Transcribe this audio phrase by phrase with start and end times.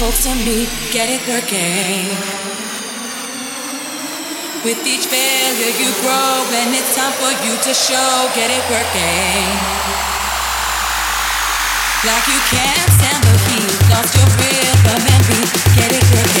[0.00, 2.08] get it working.
[4.64, 9.44] With each failure you grow, and it's time for you to show, get it working.
[12.08, 16.39] Like you can't stand the heat, lost your rhythm and beat, get it working,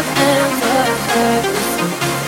[0.00, 0.80] I've ever
[1.12, 1.44] heard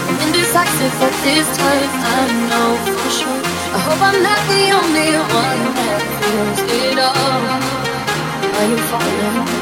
[0.08, 3.42] I'm Indecisive but this time I know for sure.
[3.72, 7.72] I hope I'm not the only one that feels it all.
[8.58, 9.61] Are you falling?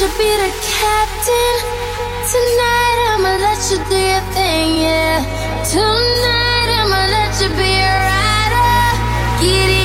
[0.00, 1.56] You be the captain.
[2.28, 5.24] Tonight I'ma let you do your thing, yeah.
[5.64, 8.76] Tonight I'ma let you be a rider.
[9.40, 9.75] Get